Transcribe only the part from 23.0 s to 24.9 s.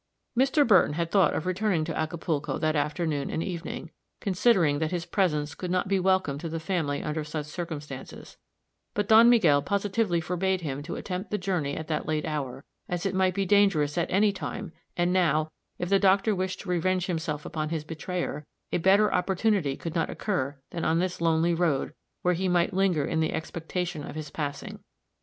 in the expectation of his passing.